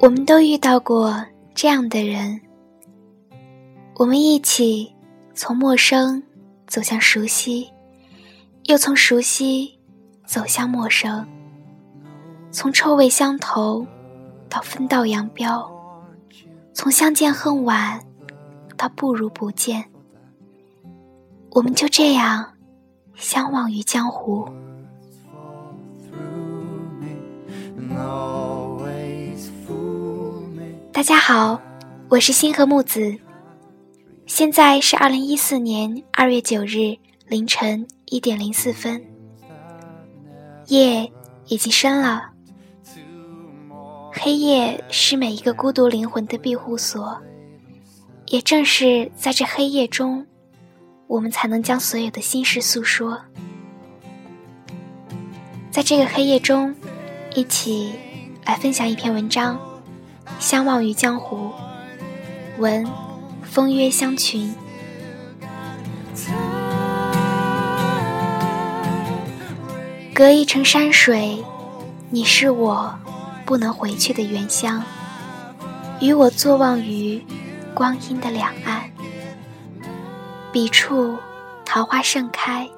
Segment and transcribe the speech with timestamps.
[0.00, 1.22] 我们都遇到过
[1.54, 2.40] 这样的人，
[3.96, 4.90] 我们一起
[5.34, 6.22] 从陌生
[6.66, 7.70] 走向熟悉，
[8.64, 9.78] 又从熟悉
[10.24, 11.26] 走向陌生，
[12.50, 13.86] 从臭味相投
[14.48, 15.70] 到分道扬镳，
[16.72, 18.00] 从相见恨晚
[18.78, 19.84] 到不如不见，
[21.50, 22.54] 我们就这样
[23.16, 24.48] 相忘于江湖。
[31.00, 31.58] 大家好，
[32.10, 33.16] 我是星河木子，
[34.26, 36.94] 现在是二零一四年二月九日
[37.26, 39.02] 凌晨一点零四分，
[40.66, 41.10] 夜
[41.46, 42.32] 已经深了，
[44.12, 47.18] 黑夜是每一个孤独灵魂的庇护所，
[48.26, 50.26] 也正是在这黑夜中，
[51.06, 53.18] 我们才能将所有的心事诉说，
[55.70, 56.74] 在这个黑夜中，
[57.34, 57.90] 一起
[58.44, 59.58] 来分享一篇文章。
[60.38, 61.50] 相忘于江湖，
[62.58, 62.86] 闻
[63.42, 64.54] 风约香群。
[70.14, 71.42] 隔一程山水，
[72.10, 72.94] 你是我
[73.46, 74.82] 不能回去的原乡。
[76.00, 77.22] 与我坐望于
[77.74, 78.90] 光阴的两岸，
[80.52, 81.18] 彼处
[81.64, 82.68] 桃花盛开，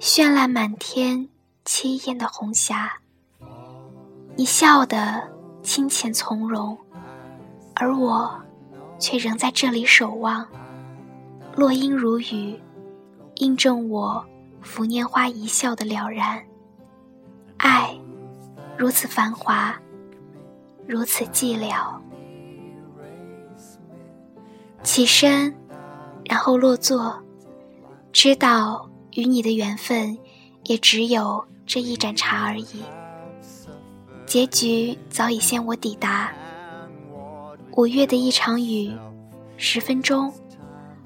[0.00, 1.28] 绚烂满天，
[1.64, 2.98] 凄艳的红霞。
[4.36, 5.33] 你笑的。
[5.64, 6.78] 清浅从容，
[7.74, 8.30] 而我
[9.00, 10.46] 却仍在这里守望。
[11.56, 12.60] 落英如雨，
[13.36, 14.24] 印证我
[14.60, 16.44] 拂拈花一笑的了然。
[17.56, 17.98] 爱
[18.76, 19.74] 如此繁华，
[20.86, 21.96] 如此寂寥。
[24.82, 25.54] 起身，
[26.26, 27.18] 然后落座，
[28.12, 30.18] 知道与你的缘分
[30.64, 32.82] 也只有这一盏茶而已。
[34.34, 36.32] 结局早已先我抵达。
[37.76, 38.92] 五月的一场雨，
[39.56, 40.34] 十分钟，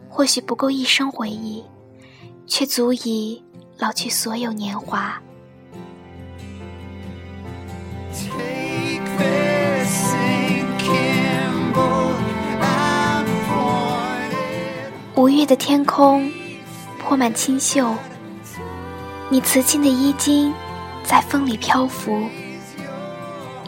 [0.08, 1.62] 或许不够一生回忆，
[2.47, 3.44] 却足以
[3.76, 5.20] 老去所有年华。
[15.16, 16.32] 五月的天空，
[16.98, 17.94] 铺满清秀，
[19.28, 20.50] 你瓷青的衣襟
[21.04, 22.26] 在风里漂浮。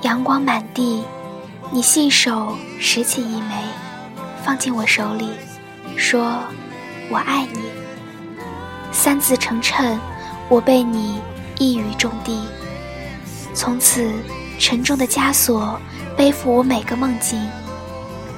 [0.03, 1.05] 阳光满地，
[1.71, 3.55] 你信手拾起一枚，
[4.43, 5.29] 放进我手里，
[5.95, 6.39] 说
[7.13, 7.61] ：“我爱你。”
[8.91, 9.99] 三字成谶，
[10.49, 11.21] 我被你
[11.59, 12.49] 一语中的。
[13.53, 14.11] 从此，
[14.59, 15.79] 沉重的枷锁
[16.17, 17.39] 背负我每个梦境，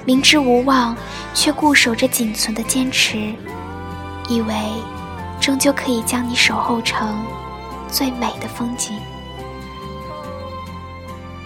[0.05, 0.97] 明知无望，
[1.33, 3.33] 却固守着仅存的坚持，
[4.29, 4.55] 以为
[5.41, 7.25] 终究可以将你守候成
[7.89, 8.99] 最美的风景。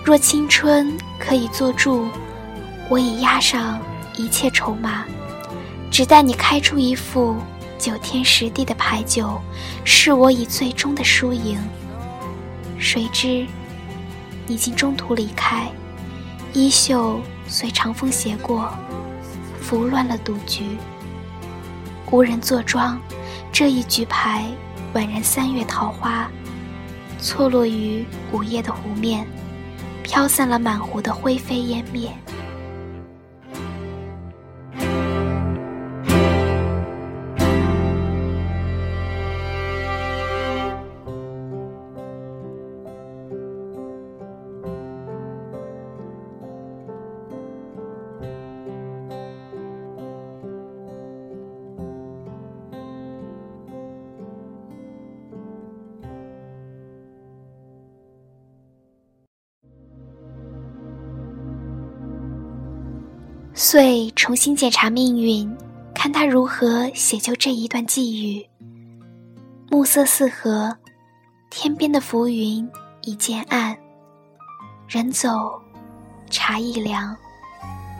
[0.06, 2.06] 若青春可以做注，
[2.88, 3.82] 我已押上
[4.16, 5.04] 一切筹码，
[5.90, 7.34] 只待你开出一副
[7.76, 9.36] 九天十地的牌九，
[9.82, 11.58] 是我以最终的输赢。
[12.78, 13.48] 谁知，
[14.46, 15.68] 你竟中途离开，
[16.52, 18.72] 衣袖随长风斜过，
[19.60, 20.76] 拂乱了赌局。
[22.12, 22.96] 无人坐庄，
[23.50, 24.44] 这一局牌
[24.94, 26.30] 宛然三月桃花，
[27.18, 29.26] 错落于午夜的湖面。
[30.06, 32.08] 飘散了满湖的灰飞烟灭。
[63.58, 65.50] 遂重新检查命运，
[65.94, 68.46] 看他如何写就这一段际遇。
[69.70, 70.76] 暮色四合，
[71.48, 72.68] 天边的浮云
[73.00, 73.74] 已渐暗，
[74.86, 75.58] 人走，
[76.28, 77.16] 茶亦凉。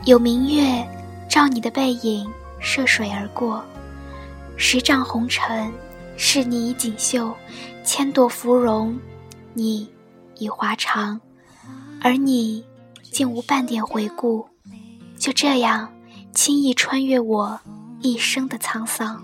[0.05, 0.87] 有明月
[1.27, 3.65] 照你的背影涉水而过，
[4.57, 5.73] 十丈红尘，
[6.17, 7.35] 是你以锦绣，
[7.83, 8.95] 千朵芙蓉，
[9.55, 9.89] 你
[10.37, 11.19] 已华长，
[11.99, 12.63] 而你
[13.01, 14.47] 竟无半点回顾。
[15.27, 15.91] 就这样，
[16.33, 17.59] 轻易穿越我
[17.99, 19.21] 一生的沧桑。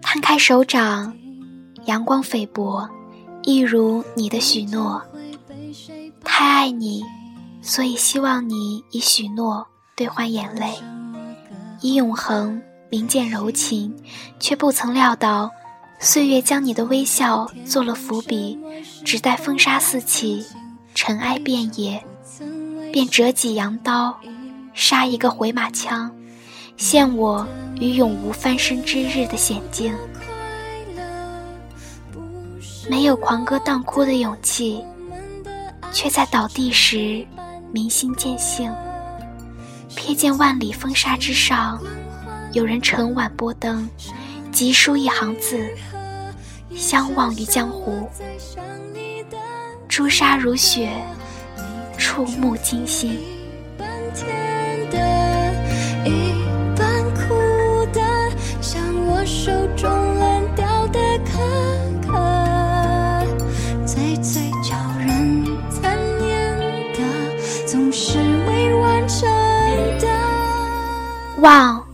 [0.00, 1.12] 摊开手掌，
[1.86, 2.88] 阳光菲薄，
[3.42, 5.02] 一如你的许诺。
[6.22, 7.02] 太爱你，
[7.60, 9.66] 所以希望你以许诺
[9.96, 10.78] 兑换眼泪。
[11.82, 13.94] 以永恒明见柔情，
[14.38, 15.50] 却不曾料到，
[15.98, 18.58] 岁月将你的微笑做了伏笔，
[19.04, 20.44] 只待风沙四起，
[20.94, 22.02] 尘埃遍野，
[22.92, 24.16] 便折戟扬刀，
[24.72, 26.10] 杀一个回马枪，
[26.76, 27.46] 陷我
[27.80, 29.92] 于永无翻身之日的险境。
[32.88, 34.80] 没有狂歌荡哭的勇气，
[35.92, 37.26] 却在倒地时
[37.72, 38.72] 明心见性。
[39.96, 41.82] 瞥见万里风沙之上，
[42.56, 43.86] 有人晨晚拨灯，
[44.50, 45.68] 急书一行字：
[46.74, 48.08] 相忘于江湖。
[49.86, 50.90] 朱砂如雪，
[51.98, 53.20] 触目惊心。
[71.38, 71.85] 忘，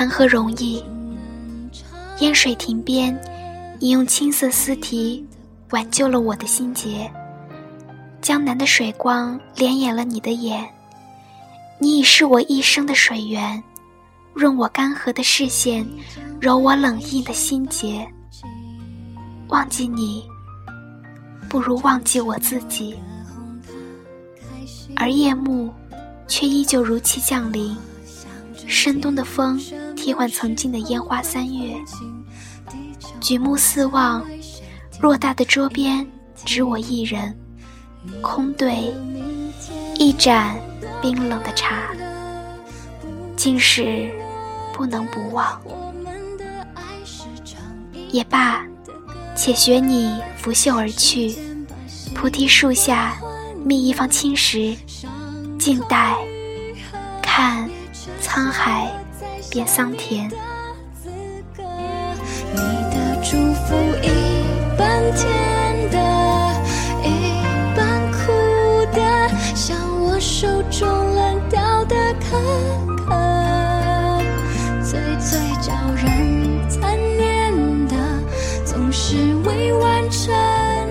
[0.00, 0.82] 谈何容易？
[2.20, 3.14] 烟水亭边，
[3.78, 5.22] 你用青色丝提
[5.72, 7.06] 挽救了我的心结。
[8.22, 10.66] 江南的水光连掩了你的眼，
[11.78, 13.62] 你已是我一生的水源，
[14.32, 15.86] 润我干涸的视线，
[16.40, 18.10] 揉我冷硬的心结。
[19.48, 20.24] 忘记你，
[21.46, 22.98] 不如忘记我自己。
[24.96, 25.70] 而夜幕，
[26.26, 27.76] 却依旧如期降临。
[28.70, 29.60] 深冬的风
[29.96, 31.74] 替换曾经的烟花三月，
[33.20, 34.24] 举目四望，
[35.02, 36.06] 偌大的桌边
[36.44, 37.36] 只我一人，
[38.22, 38.94] 空对
[39.96, 40.56] 一盏
[41.02, 41.90] 冰冷的茶，
[43.36, 44.08] 竟是
[44.72, 45.60] 不能不忘。
[48.12, 48.64] 也罢，
[49.36, 51.36] 且学你拂袖而去，
[52.14, 53.16] 菩提树下
[53.64, 54.74] 觅一方青石，
[55.58, 56.16] 静待
[57.20, 57.69] 看。
[58.30, 58.88] 沧海
[59.50, 60.30] 变桑田，
[62.54, 62.60] 你
[62.94, 63.74] 的祝福
[64.04, 64.08] 一
[64.78, 65.98] 半甜的，
[67.02, 67.08] 一
[67.74, 68.30] 半苦
[68.92, 69.00] 的，
[69.56, 70.86] 像我手中
[71.16, 72.38] 烂掉的可
[73.04, 74.22] 可，
[74.80, 77.52] 最最叫人残念
[77.88, 77.96] 的，
[78.64, 80.32] 总是未完成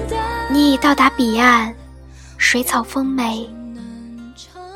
[0.10, 0.18] 的。
[0.52, 1.74] 你已到达彼岸，
[2.38, 3.50] 水草丰美，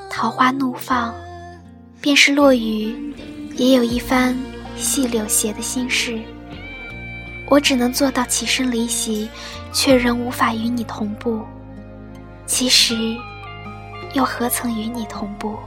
[0.10, 1.14] 桃花怒放。
[2.04, 2.94] 便是落雨，
[3.56, 4.38] 也有一番
[4.76, 6.20] 细柳斜的心事。
[7.48, 9.30] 我只能做到起身离席，
[9.72, 11.42] 却仍无法与你同步。
[12.46, 13.16] 其实，
[14.12, 15.58] 又何曾与你同步？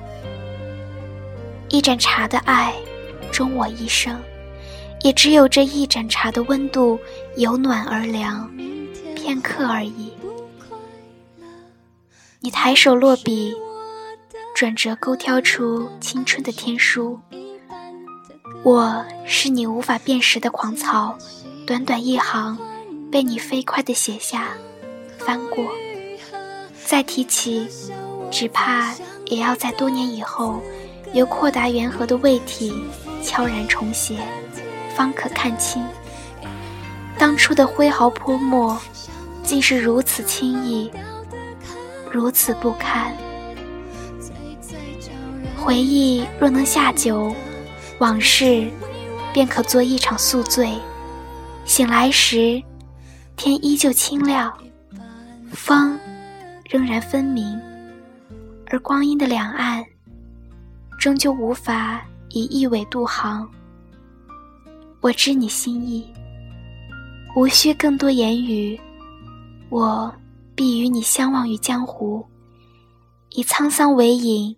[1.70, 2.74] 一盏茶的爱，
[3.32, 4.14] 终我一生，
[5.00, 7.00] 也只有这一盏茶的温度，
[7.38, 8.46] 由暖而凉，
[9.14, 10.12] 片刻而已。
[12.40, 13.56] 你抬手落笔。
[14.56, 17.20] 转折勾挑出青春的天书，
[18.62, 21.14] 我是你无法辨识的狂草，
[21.66, 22.56] 短短一行，
[23.12, 24.48] 被你飞快地写下，
[25.18, 25.66] 翻过，
[26.86, 27.68] 再提起，
[28.30, 28.94] 只怕
[29.26, 30.62] 也要在多年以后，
[31.12, 32.82] 由阔达圆和的胃体
[33.22, 34.16] 悄然重写，
[34.96, 35.84] 方可看清，
[37.18, 38.80] 当初的挥毫泼墨，
[39.42, 40.90] 竟是如此轻易，
[42.10, 43.14] 如此不堪。
[45.66, 47.34] 回忆若能下酒，
[47.98, 48.70] 往事
[49.34, 50.72] 便可做一场宿醉。
[51.64, 52.62] 醒来时，
[53.34, 54.56] 天依旧清亮，
[55.50, 55.98] 风
[56.70, 57.60] 仍然分明，
[58.66, 59.84] 而光阴的两岸，
[61.00, 63.50] 终究无法以一苇渡航。
[65.00, 66.08] 我知你心意，
[67.34, 68.80] 无需更多言语，
[69.68, 70.14] 我
[70.54, 72.24] 必与你相忘于江湖，
[73.30, 74.56] 以沧桑为饮。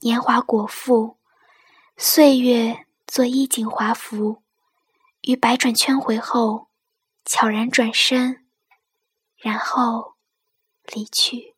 [0.00, 1.16] 年华果腹，
[1.96, 4.42] 岁月做衣锦华服，
[5.22, 6.68] 于百转圈回后，
[7.24, 8.46] 悄然转身，
[9.36, 10.14] 然后
[10.86, 11.57] 离去。